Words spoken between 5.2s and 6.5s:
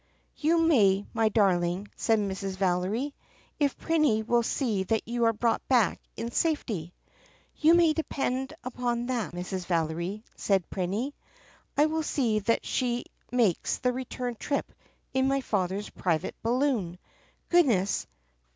are brought back in